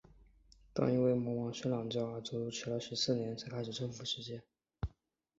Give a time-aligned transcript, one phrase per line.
[0.73, 4.41] 但因为魔王睡懒觉而足足迟了十四年才开始征服世界。